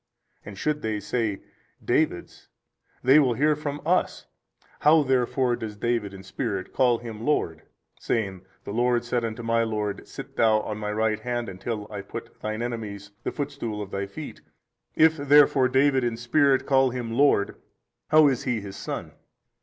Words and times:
and 0.43 0.57
should 0.57 0.81
they 0.81 0.99
say, 0.99 1.43
David's, 1.85 2.47
they 3.03 3.19
will 3.19 3.35
hear 3.35 3.55
from 3.55 3.79
us, 3.85 4.25
How 4.79 5.03
therefore 5.03 5.55
does 5.55 5.75
David 5.77 6.11
in 6.11 6.23
spirit 6.23 6.73
call 6.73 6.97
Him. 6.97 7.23
Lord 7.23 7.61
saying, 7.99 8.41
The 8.63 8.71
Lord 8.71 9.05
said 9.05 9.23
unto 9.23 9.43
my 9.43 9.61
Lord, 9.61 10.07
Sit 10.07 10.35
Thou 10.35 10.61
on 10.61 10.79
My 10.79 10.91
Right 10.91 11.19
Hand 11.19 11.47
until 11.49 11.85
I 11.91 12.01
put 12.01 12.41
Thine 12.41 12.63
enemies 12.63 13.11
the 13.21 13.31
footstool 13.31 13.79
of 13.79 13.91
Thy 13.91 14.07
Feet? 14.07 14.41
if 14.95 15.17
therefore 15.17 15.69
David 15.69 16.03
in 16.03 16.17
spirit 16.17 16.61
25 16.61 16.65
call 16.67 16.89
Him 16.89 17.11
Lord, 17.11 17.57
how 18.07 18.27
is 18.27 18.45
He 18.45 18.59
his 18.59 18.75
Son? 18.75 19.11